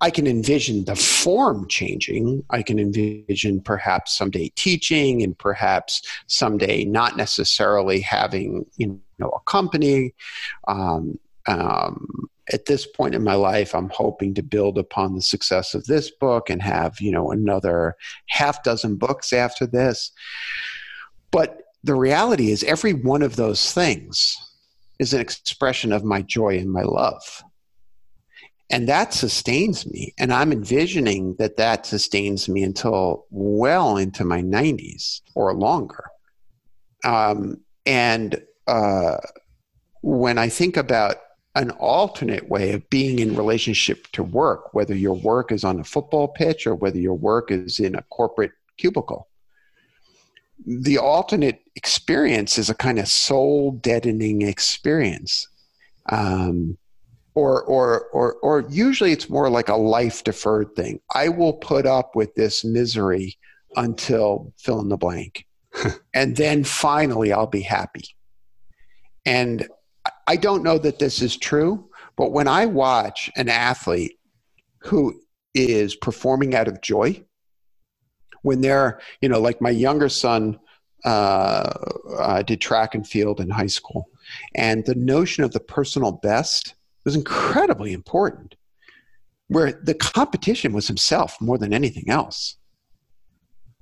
[0.00, 2.44] I can envision the form changing.
[2.50, 9.40] I can envision perhaps someday teaching and perhaps someday not necessarily having, you know, a
[9.50, 10.14] company.
[10.66, 15.74] Um, um, at this point in my life i'm hoping to build upon the success
[15.74, 17.96] of this book and have you know another
[18.28, 20.12] half dozen books after this.
[21.30, 24.36] But the reality is every one of those things
[24.98, 27.44] is an expression of my joy and my love.
[28.70, 30.14] And that sustains me.
[30.18, 36.04] And i'm envisioning that that sustains me until well into my 90s or longer.
[37.04, 39.18] Um, and uh,
[40.02, 41.16] when i think about
[41.58, 45.84] an alternate way of being in relationship to work, whether your work is on a
[45.84, 49.28] football pitch or whether your work is in a corporate cubicle.
[50.64, 55.48] The alternate experience is a kind of soul deadening experience.
[56.10, 56.78] Um,
[57.34, 61.00] or, or, or, or usually it's more like a life deferred thing.
[61.14, 63.36] I will put up with this misery
[63.74, 65.44] until fill in the blank.
[66.14, 68.04] and then finally I'll be happy.
[69.26, 69.68] And
[70.26, 74.18] I don't know that this is true, but when I watch an athlete
[74.80, 75.20] who
[75.54, 77.24] is performing out of joy,
[78.42, 80.58] when they're, you know, like my younger son
[81.04, 81.72] uh,
[82.18, 84.08] uh, did track and field in high school,
[84.54, 88.54] and the notion of the personal best was incredibly important,
[89.48, 92.56] where the competition was himself more than anything else,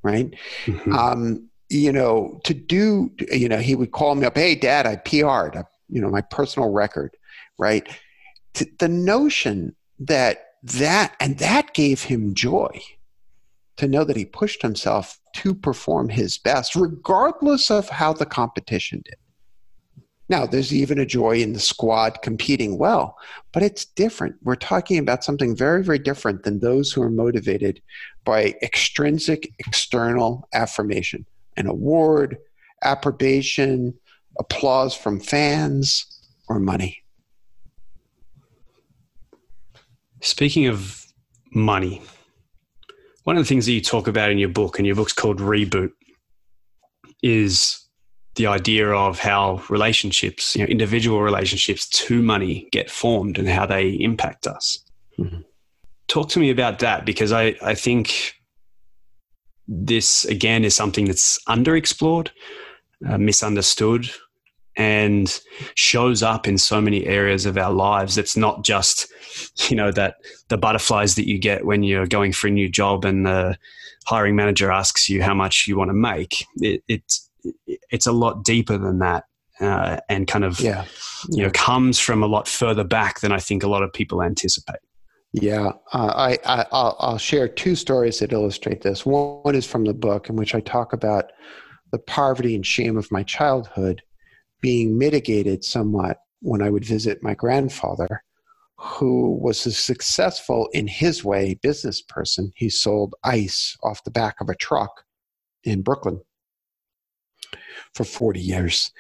[0.03, 0.33] right?
[0.67, 0.93] Mm-hmm.
[0.93, 4.97] Um, you know, to do, you know, he would call me up, hey, dad, I
[4.97, 7.16] PR'd, I you know my personal record
[7.59, 7.88] right?
[8.79, 12.81] The notion that that and that gave him joy
[13.77, 19.03] to know that he pushed himself to perform his best regardless of how the competition
[19.05, 19.16] did.
[20.29, 23.16] Now there's even a joy in the squad competing well
[23.53, 24.37] but it's different.
[24.42, 27.83] We're talking about something very very different than those who are motivated
[28.25, 31.27] by extrinsic external affirmation
[31.59, 32.38] an award
[32.83, 33.94] approbation
[34.38, 36.07] applause from fans,
[36.49, 37.03] or money?
[40.20, 41.05] Speaking of
[41.53, 42.03] money,
[43.25, 45.38] one of the things that you talk about in your book, and your book's called
[45.38, 45.90] Reboot,
[47.22, 47.83] is
[48.35, 53.64] the idea of how relationships, you know, individual relationships to money get formed and how
[53.66, 54.79] they impact us.
[55.18, 55.40] Mm-hmm.
[56.09, 58.35] Talk to me about that because I, I think
[59.66, 62.29] this, again, is something that's underexplored,
[63.09, 64.11] uh, misunderstood,
[64.77, 65.41] and
[65.75, 68.19] shows up in so many areas of our lives.
[68.19, 69.07] It's not just,
[69.71, 70.17] you know, that
[70.49, 73.57] the butterflies that you get when you're going for a new job and the
[74.07, 76.45] hiring manager asks you how much you want to make.
[76.57, 77.29] It, it's
[77.91, 79.25] it's a lot deeper than that.
[79.61, 80.85] uh, and kind of Yeah.
[81.31, 84.23] you know comes from a lot further back than I think a lot of people
[84.23, 84.81] anticipate.
[85.33, 89.07] Yeah, uh, I, I I'll, I'll share two stories that illustrate this.
[89.07, 91.31] One, one is from the book in which I talk about
[91.93, 94.03] the poverty and shame of my childhood
[94.61, 98.23] being mitigated somewhat when I would visit my grandfather,
[98.79, 102.53] who was a successful in his way business person.
[102.57, 105.05] He sold ice off the back of a truck
[105.64, 106.21] in Brooklyn
[107.95, 108.92] for 40 years.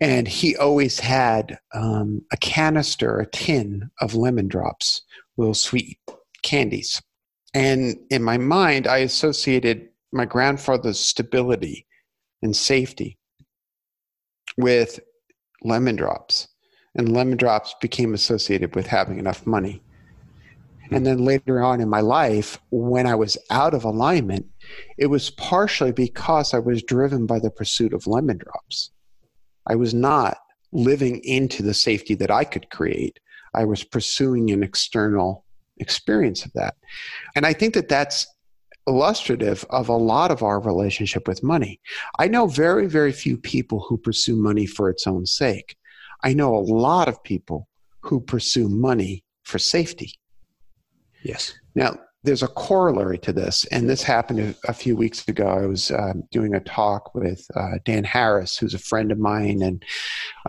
[0.00, 5.02] And he always had um, a canister, a tin of lemon drops,
[5.36, 5.98] little sweet
[6.42, 7.02] candies.
[7.54, 11.86] And in my mind, I associated my grandfather's stability
[12.42, 13.17] and safety
[14.58, 15.00] with
[15.62, 16.48] lemon drops.
[16.94, 19.80] And lemon drops became associated with having enough money.
[20.90, 24.46] And then later on in my life, when I was out of alignment,
[24.96, 28.90] it was partially because I was driven by the pursuit of lemon drops.
[29.66, 30.38] I was not
[30.72, 33.20] living into the safety that I could create.
[33.54, 35.44] I was pursuing an external
[35.76, 36.74] experience of that.
[37.36, 38.26] And I think that that's
[38.88, 41.80] illustrative of a lot of our relationship with money.
[42.18, 45.76] I know very, very few people who pursue money for its own sake.
[46.24, 47.68] I know a lot of people
[48.00, 50.14] who pursue money for safety.
[51.22, 51.54] Yes.
[51.74, 55.46] Now, there's a corollary to this, and this happened a, few weeks ago.
[55.46, 59.62] I was um, doing a talk with uh, Dan Harris, who's a friend of mine,
[59.62, 59.84] and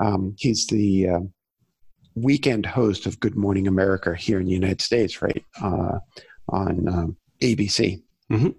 [0.02, 1.19] um, he's the uh,
[2.15, 5.99] weekend host of Good Morning America here in the United States, right uh,
[6.49, 8.02] on um, ABC.
[8.32, 8.56] Mhm.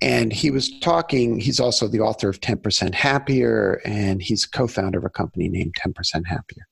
[0.00, 1.38] And he was talking.
[1.38, 6.26] He's also the author of 10% Happier, and he's co-founder of a company named 10%
[6.26, 6.66] Happier.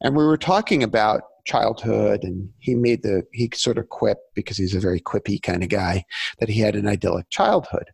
[0.00, 4.56] And we were talking about childhood and he made the he sort of quip because
[4.56, 6.04] he's a very quippy kind of guy
[6.40, 7.90] that he had an idyllic childhood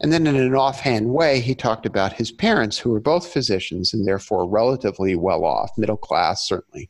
[0.00, 3.92] and then in an offhand way he talked about his parents who were both physicians
[3.92, 6.88] and therefore relatively well off middle class certainly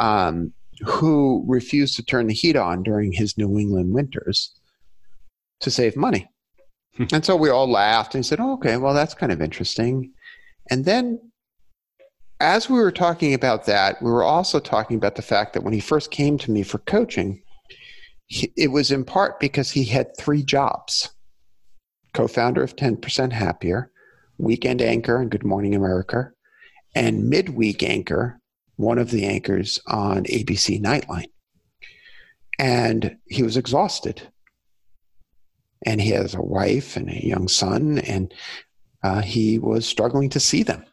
[0.00, 0.52] um,
[0.84, 4.50] who refused to turn the heat on during his new england winters
[5.60, 6.28] to save money
[6.96, 7.06] Hmm.
[7.12, 10.12] and so we all laughed and said oh, okay well that's kind of interesting
[10.70, 11.18] and then
[12.40, 15.72] as we were talking about that, we were also talking about the fact that when
[15.72, 17.42] he first came to me for coaching,
[18.26, 21.10] he, it was in part because he had three jobs
[22.12, 23.90] co founder of 10% Happier,
[24.38, 26.30] weekend anchor on Good Morning America,
[26.94, 28.40] and midweek anchor,
[28.76, 31.30] one of the anchors on ABC Nightline.
[32.58, 34.22] And he was exhausted.
[35.86, 38.32] And he has a wife and a young son, and
[39.02, 40.84] uh, he was struggling to see them.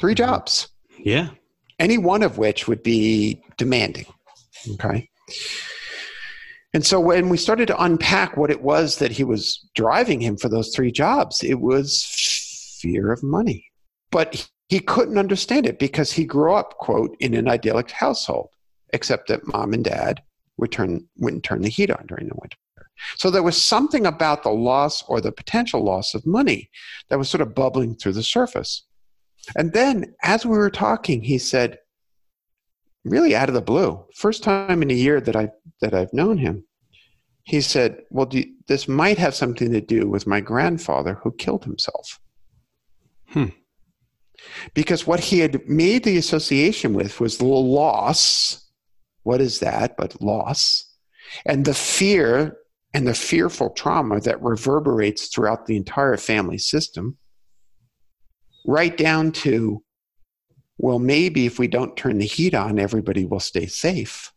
[0.00, 0.18] Three Mhm.
[0.18, 1.30] jobs Yeah.
[1.78, 4.06] any one of which would be demanding.
[4.74, 5.08] Okay.
[6.72, 10.36] And so when we started to unpack what it was that he was driving him
[10.36, 12.04] for those three jobs, it was
[12.80, 13.64] fear of money.
[14.10, 18.50] But he couldn't understand it because he grew up, quote, in an idyllic household,
[18.92, 20.22] except that mom and dad
[20.58, 22.56] would turn, wouldn't turn the heat on during the winter.
[23.16, 26.70] So there was something about the loss or the potential loss of money
[27.08, 28.84] that was sort of bubbling through the surface.
[29.54, 31.78] And then as we were talking, he said,
[33.04, 36.38] really out of the blue, first time in a year that I that I've known
[36.38, 36.64] him,
[37.44, 41.32] he said, "Well, do you, this might have something to do with my grandfather who
[41.32, 42.20] killed himself."
[43.28, 43.46] Hmm.
[44.74, 48.68] Because what he had made the association with was the loss.
[49.22, 49.96] What is that?
[49.96, 50.84] But loss,
[51.44, 52.56] and the fear
[52.94, 57.16] and the fearful trauma that reverberates throughout the entire family system
[58.66, 59.82] right down to,
[60.78, 64.32] well, maybe if we don't turn the heat on, everybody will stay safe.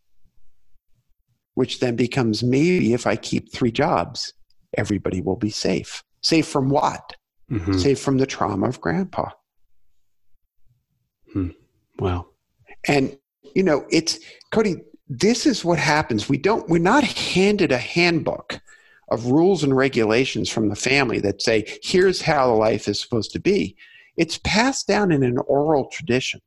[1.56, 4.34] Which then becomes maybe if I keep three jobs,
[4.78, 6.04] everybody will be safe.
[6.22, 7.16] Safe from what?
[7.52, 7.80] Mhm.
[7.80, 9.32] Safe from the trauma of grandpa.
[11.98, 12.28] Wow.
[12.88, 13.18] And,
[13.56, 14.20] you know, it's,
[14.52, 14.78] Cody,
[15.10, 16.30] this is what happens.
[16.30, 18.60] We don't, we're not handed a handbook
[19.10, 23.40] of rules and regulations from the family that say, here's how life is supposed to
[23.40, 23.76] be.
[24.18, 26.42] It's passed down in an oral tradition.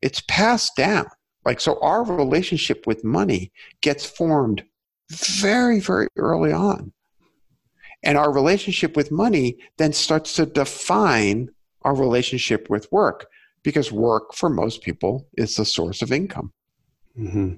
[0.00, 1.06] It's passed down.
[1.44, 3.52] Like, so our relationship with money
[3.82, 4.64] gets formed
[5.10, 6.92] very, very early on.
[8.02, 11.50] And our relationship with money then starts to define
[11.82, 13.26] our relationship with work
[13.62, 16.52] because work for most people is the source of income.
[17.20, 17.52] Hmm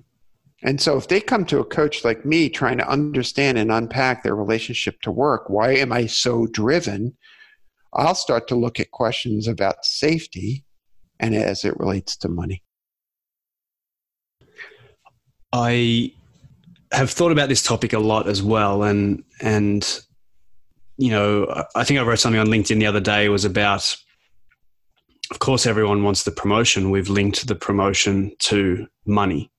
[0.64, 4.22] And so if they come to a coach like me trying to understand and unpack
[4.22, 7.16] their relationship to work, why am I so driven?
[7.94, 10.64] I'll start to look at questions about safety
[11.20, 12.62] and as it relates to money.
[15.52, 16.12] I
[16.90, 20.00] have thought about this topic a lot as well, and and
[20.96, 23.96] you know, I think I wrote something on LinkedIn the other day was about
[25.30, 26.90] of course, everyone wants the promotion.
[26.90, 29.51] We've linked the promotion to money.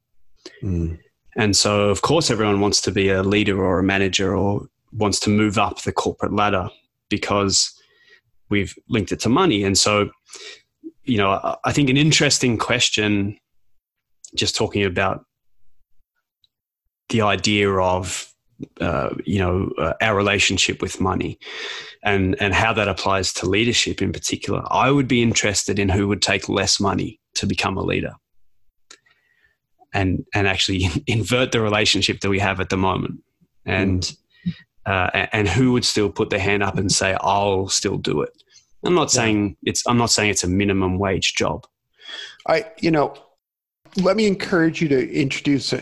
[0.61, 0.99] Mm.
[1.35, 5.19] And so, of course, everyone wants to be a leader or a manager or wants
[5.21, 6.69] to move up the corporate ladder
[7.09, 7.73] because
[8.49, 9.63] we've linked it to money.
[9.63, 10.09] And so,
[11.03, 13.37] you know, I think an interesting question,
[14.35, 15.25] just talking about
[17.09, 18.33] the idea of
[18.79, 21.37] uh, you know uh, our relationship with money
[22.03, 26.07] and and how that applies to leadership in particular i would be interested in who
[26.07, 28.13] would take less money to become a leader
[29.93, 33.21] and and actually invert the relationship that we have at the moment
[33.65, 34.13] and
[34.85, 38.43] uh, and who would still put their hand up and say i'll still do it
[38.85, 41.65] i'm not saying it's i'm not saying it's a minimum wage job
[42.47, 43.13] i you know
[43.97, 45.73] let me encourage you to introduce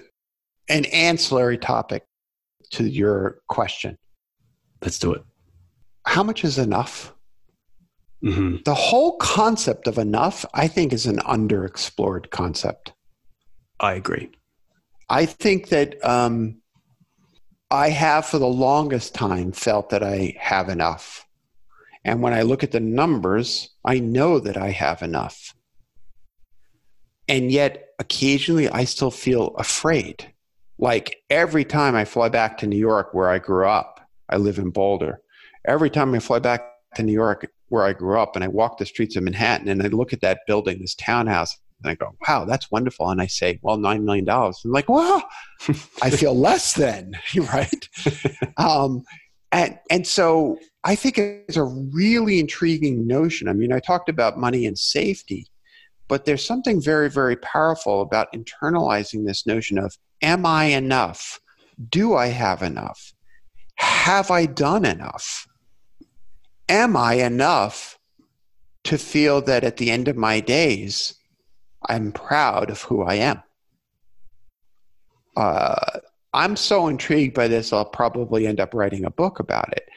[0.70, 2.06] an ancillary topic
[2.72, 3.98] to your question.
[4.82, 5.24] Let's do it.
[6.06, 7.14] How much is enough?
[8.24, 8.58] Mm-hmm.
[8.66, 12.94] The whole concept of enough, I think, is an underexplored concept.
[13.82, 14.30] I agree.
[15.10, 16.62] I think that um,
[17.72, 21.26] I have for the longest time felt that I have enough.
[22.06, 25.54] And when I look at the numbers, I know that I have enough.
[27.28, 30.32] And yet, occasionally, I still feel afraid
[30.78, 34.58] like every time I fly back to New York, where I grew up, I live
[34.58, 35.22] in Boulder.
[35.66, 36.66] Every time I fly back
[36.96, 39.82] to New York, where I grew up, and I walk the streets of Manhattan and
[39.82, 43.10] I look at that building, this townhouse, and I go, wow, that's wonderful.
[43.10, 44.30] And I say, well, $9 million.
[44.30, 45.24] I'm like, wow,
[46.02, 47.90] I feel less than, right?
[48.58, 49.04] um,
[49.52, 53.48] and, and so I think it's a really intriguing notion.
[53.48, 55.48] I mean, I talked about money and safety,
[56.08, 61.40] but there's something very, very powerful about internalizing this notion of Am I enough?
[61.90, 63.14] Do I have enough?
[63.78, 65.48] Have I done enough?
[66.70, 67.98] Am I enough
[68.84, 71.16] to feel that at the end of my days,
[71.88, 73.44] I'm proud of who I am?
[75.36, 76.00] Uh,
[76.34, 79.88] I'm so intrigued by this, I'll probably end up writing a book about it.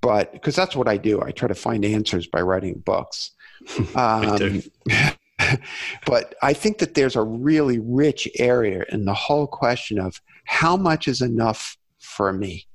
[0.00, 3.30] But because that's what I do, I try to find answers by writing books.
[3.94, 4.60] Um,
[6.06, 10.76] but I think that there's a really rich area in the whole question of how
[10.76, 12.66] much is enough for me.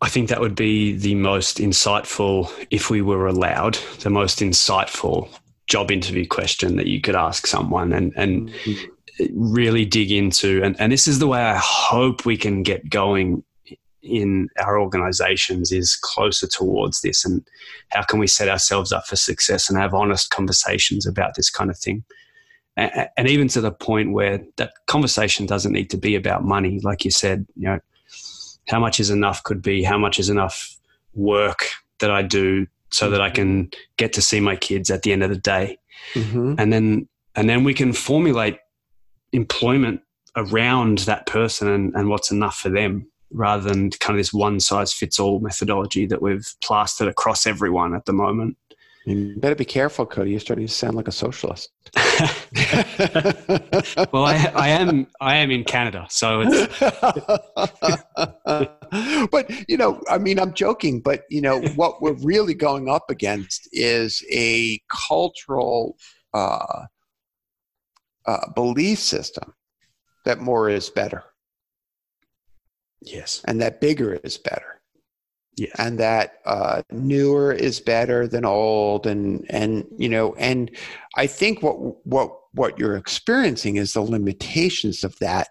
[0.00, 5.28] I think that would be the most insightful, if we were allowed, the most insightful
[5.66, 9.52] job interview question that you could ask someone and, and mm-hmm.
[9.52, 10.62] really dig into.
[10.62, 13.44] And, and this is the way I hope we can get going
[14.02, 17.46] in our organizations is closer towards this and
[17.90, 21.70] how can we set ourselves up for success and have honest conversations about this kind
[21.70, 22.02] of thing
[22.76, 26.80] and, and even to the point where that conversation doesn't need to be about money
[26.82, 27.78] like you said you know
[28.66, 30.76] how much is enough could be how much is enough
[31.14, 31.66] work
[32.00, 35.22] that i do so that i can get to see my kids at the end
[35.22, 35.76] of the day
[36.14, 36.54] mm-hmm.
[36.58, 38.58] and then and then we can formulate
[39.32, 40.00] employment
[40.36, 44.60] around that person and, and what's enough for them rather than kind of this one
[44.60, 48.56] size fits all methodology that we've plastered across everyone at the moment.
[49.04, 50.30] You better be careful, Cody.
[50.30, 51.70] You're starting to sound like a socialist.
[54.12, 55.08] well, I, I, am.
[55.20, 56.78] I am in Canada, so it's.
[59.30, 63.10] but you know, I mean, I'm joking, but you know, what we're really going up
[63.10, 65.96] against is a cultural
[66.32, 66.84] uh,
[68.26, 69.52] uh, belief system
[70.24, 71.24] that more is better.
[73.00, 73.42] Yes.
[73.46, 74.81] And that bigger is better.
[75.56, 75.72] Yes.
[75.78, 80.70] And that uh, newer is better than old, and and you know, and
[81.16, 85.48] I think what what what you're experiencing is the limitations of that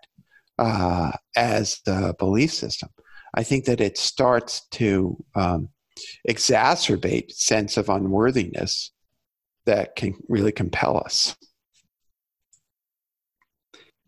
[0.58, 2.90] uh, as the belief system.
[3.36, 5.70] I think that it starts to um,
[6.28, 8.92] exacerbate sense of unworthiness
[9.66, 11.36] that can really compel us.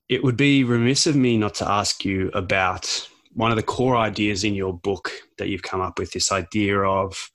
[0.10, 3.96] It would be remiss of me not to ask you about one of the core
[3.96, 7.30] ideas in your book that you've come up with this idea of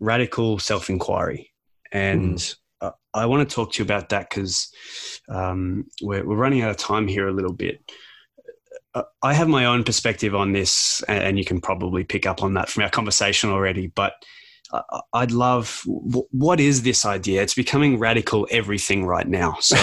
[0.00, 1.50] radical self inquiry.
[1.92, 2.56] And mm.
[2.80, 4.70] uh, I want to talk to you about that because
[5.28, 7.80] um, we're, we're running out of time here a little bit.
[8.94, 12.42] Uh, I have my own perspective on this, and, and you can probably pick up
[12.42, 13.86] on that from our conversation already.
[13.88, 14.14] But
[15.12, 17.42] I'd love what is this idea?
[17.42, 19.56] It's becoming radical everything right now.
[19.60, 19.76] So,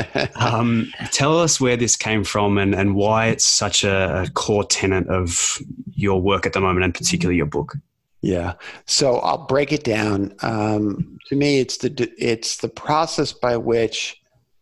[0.36, 5.08] um, tell us where this came from and, and why it's such a core tenet
[5.08, 5.58] of
[5.92, 7.74] your work at the moment, and particularly your book.
[8.22, 8.54] Yeah.
[8.86, 10.34] So I'll break it down.
[10.42, 14.16] Um, to me, it's the it's the process by which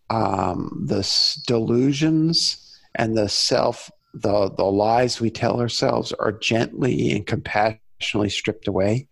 [0.09, 1.07] um, the
[1.47, 8.67] delusions and the self the the lies we tell ourselves are gently and compassionately stripped
[8.67, 9.07] away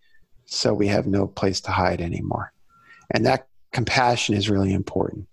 [0.49, 2.51] so we have no place to hide anymore.
[3.11, 5.27] And that compassion is really important.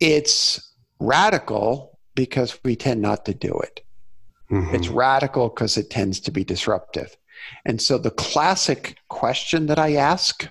[0.00, 3.84] It's radical because we tend not to do it.
[4.50, 4.74] Mm-hmm.
[4.74, 7.16] It's radical because it tends to be disruptive.
[7.64, 10.48] And so the classic question that I ask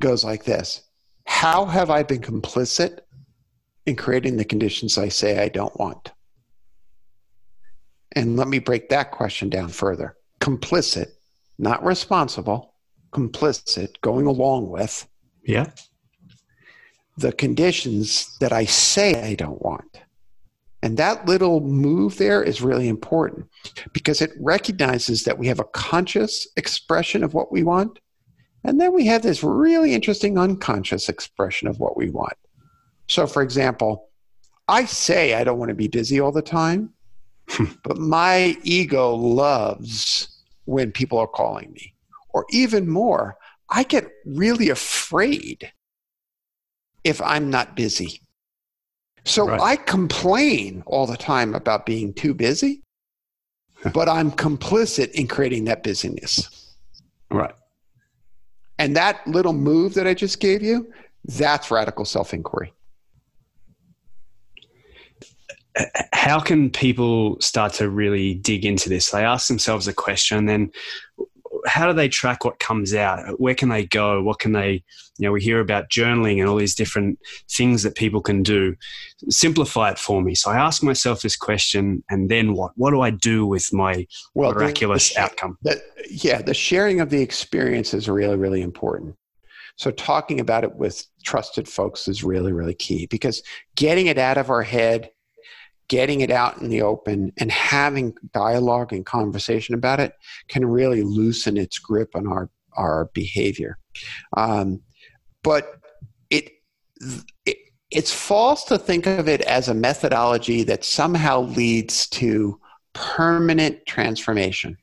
[0.00, 0.82] goes like this
[1.26, 3.00] How have I been complicit
[3.86, 6.12] in creating the conditions I say I don't want?
[8.12, 10.16] And let me break that question down further.
[10.40, 11.12] Complicit,
[11.60, 12.74] not responsible,
[13.12, 15.06] complicit, going along with.
[15.44, 15.70] Yeah.
[17.18, 20.00] The conditions that I say I don't want.
[20.82, 23.46] And that little move there is really important
[23.92, 27.98] because it recognizes that we have a conscious expression of what we want.
[28.64, 32.36] And then we have this really interesting unconscious expression of what we want.
[33.08, 34.08] So, for example,
[34.68, 36.94] I say I don't want to be busy all the time,
[37.84, 40.39] but my ego loves
[40.70, 41.92] when people are calling me.
[42.28, 43.36] Or even more,
[43.68, 45.72] I get really afraid
[47.02, 48.20] if I'm not busy.
[49.24, 49.60] So right.
[49.60, 52.82] I complain all the time about being too busy,
[53.92, 56.76] but I'm complicit in creating that busyness.
[57.32, 57.54] Right.
[58.78, 60.92] And that little move that I just gave you,
[61.24, 62.72] that's radical self inquiry.
[66.12, 69.10] How can people start to really dig into this?
[69.10, 70.70] They ask themselves a question, and then
[71.66, 73.38] how do they track what comes out?
[73.40, 74.22] Where can they go?
[74.22, 74.84] What can they,
[75.18, 77.18] you know, we hear about journaling and all these different
[77.50, 78.76] things that people can do.
[79.28, 80.34] Simplify it for me.
[80.34, 82.72] So I ask myself this question, and then what?
[82.76, 85.58] What do I do with my well, miraculous the, the, outcome?
[85.62, 89.16] The, yeah, the sharing of the experience is really, really important.
[89.76, 93.42] So talking about it with trusted folks is really, really key because
[93.76, 95.10] getting it out of our head
[95.90, 100.12] getting it out in the open and having dialogue and conversation about it
[100.48, 103.76] can really loosen its grip on our our behavior.
[104.36, 104.80] Um,
[105.42, 105.80] but
[106.30, 106.52] it,
[107.44, 107.56] it
[107.90, 112.58] it's false to think of it as a methodology that somehow leads to
[112.92, 114.76] permanent transformation.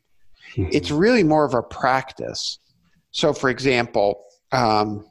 [0.58, 0.72] Mm-hmm.
[0.74, 2.60] It's really more of a practice.
[3.12, 5.10] So, for example, um,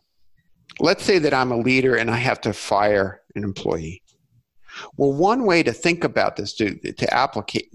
[0.79, 4.03] let's say that I'm a leader and I have to fire an employee.
[4.97, 7.71] Well, one way to think about this, to, to, applicate,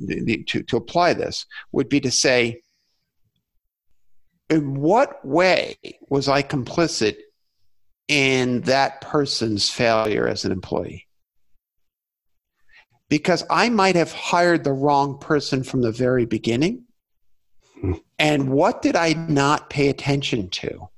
[0.48, 2.62] to, to apply this, would be to say,
[4.50, 5.78] in what way
[6.10, 7.16] was I complicit
[8.08, 11.08] in that person's failure as an employee?
[13.10, 16.84] Because I might have hired the wrong person from the very beginning.
[17.80, 17.94] Hmm.
[18.20, 20.90] And what did I not pay attention to?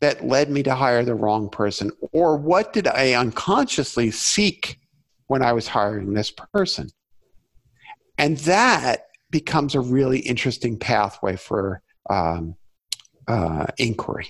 [0.00, 1.90] That led me to hire the wrong person?
[2.12, 4.78] Or what did I unconsciously seek
[5.26, 6.90] when I was hiring this person?
[8.18, 12.54] And that becomes a really interesting pathway for um,
[13.26, 14.28] uh, inquiry.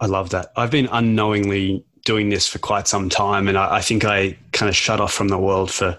[0.00, 0.52] I love that.
[0.56, 4.68] I've been unknowingly doing this for quite some time, and I, I think I kind
[4.68, 5.98] of shut off from the world for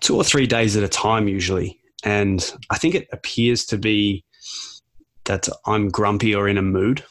[0.00, 1.80] two or three days at a time, usually.
[2.04, 4.24] And I think it appears to be
[5.30, 7.04] that I'm grumpy or in a mood.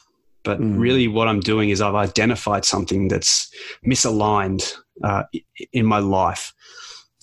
[0.44, 0.78] But mm.
[0.78, 3.50] really, what I'm doing is I've identified something that's
[3.86, 5.22] misaligned uh,
[5.72, 6.52] in my life.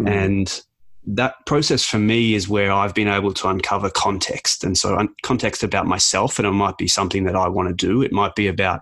[0.01, 0.09] Mm.
[0.09, 0.61] And
[1.05, 4.63] that process for me is where I've been able to uncover context.
[4.63, 8.01] And so, context about myself, and it might be something that I want to do,
[8.01, 8.81] it might be about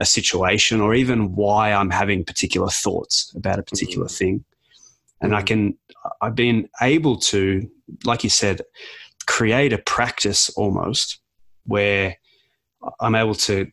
[0.00, 4.18] a situation or even why I'm having particular thoughts about a particular mm.
[4.18, 4.44] thing.
[5.20, 5.46] And I hmm.
[5.46, 5.78] can,
[6.20, 7.70] I've been able to,
[8.04, 8.62] like you said,
[9.26, 11.20] create a practice almost
[11.66, 12.16] where
[13.00, 13.70] I'm able to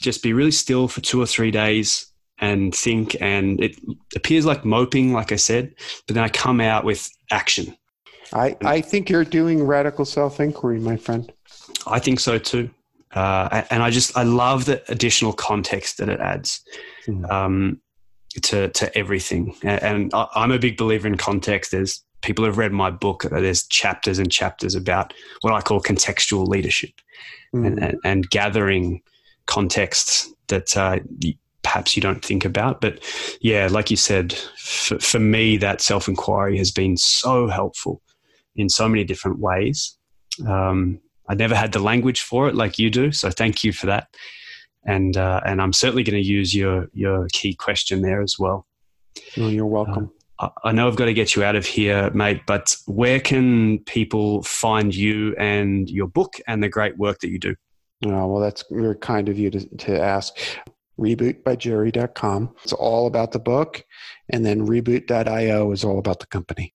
[0.00, 3.16] just be really still for two or three days and think.
[3.20, 3.76] And it
[4.14, 5.74] appears like moping, like I said,
[6.06, 7.76] but then I come out with action.
[8.32, 11.32] I, I think you're doing radical self inquiry, my friend.
[11.86, 12.70] I think so too.
[13.12, 16.62] Uh, and I just I love the additional context that it adds
[17.06, 17.28] mm.
[17.30, 17.80] um,
[18.42, 19.56] to to everything.
[19.62, 21.70] And I'm a big believer in context.
[21.70, 26.46] There's people have read my book, there's chapters and chapters about what I call contextual
[26.46, 26.90] leadership
[27.54, 27.66] mm.
[27.66, 29.02] and, and, and, gathering
[29.46, 30.98] contexts that uh,
[31.62, 32.80] perhaps you don't think about.
[32.80, 33.00] But
[33.40, 38.02] yeah, like you said, for, for me, that self inquiry has been so helpful
[38.56, 39.96] in so many different ways.
[40.46, 43.86] Um, I never had the language for it like you do, so thank you for
[43.86, 44.08] that.
[44.86, 48.66] And uh, and I'm certainly going to use your your key question there as well.
[49.36, 50.06] Oh, you're welcome.
[50.06, 50.17] Uh,
[50.62, 54.42] I know I've got to get you out of here, mate, but where can people
[54.44, 57.56] find you and your book and the great work that you do?
[58.06, 60.36] Oh, well, that's very kind of you to, to ask.
[60.98, 62.54] Rebootbyjerry.com.
[62.62, 63.84] It's all about the book.
[64.30, 66.74] And then reboot.io is all about the company.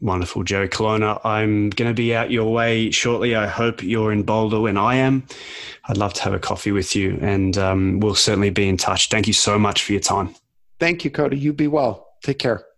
[0.00, 1.20] Wonderful, Jerry Colonna.
[1.22, 3.36] I'm going to be out your way shortly.
[3.36, 5.24] I hope you're in Boulder when I am.
[5.84, 9.08] I'd love to have a coffee with you, and um, we'll certainly be in touch.
[9.10, 10.34] Thank you so much for your time.
[10.80, 11.38] Thank you, Cody.
[11.38, 12.11] You be well.
[12.22, 12.71] Take care.